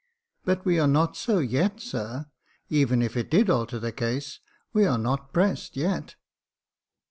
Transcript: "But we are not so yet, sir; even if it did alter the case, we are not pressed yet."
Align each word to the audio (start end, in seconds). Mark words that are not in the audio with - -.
"But 0.45 0.65
we 0.65 0.79
are 0.79 0.87
not 0.87 1.15
so 1.15 1.37
yet, 1.37 1.79
sir; 1.79 2.25
even 2.69 3.03
if 3.03 3.15
it 3.15 3.29
did 3.29 3.51
alter 3.51 3.77
the 3.77 3.91
case, 3.91 4.39
we 4.73 4.87
are 4.87 4.97
not 4.97 5.31
pressed 5.31 5.77
yet." 5.77 6.15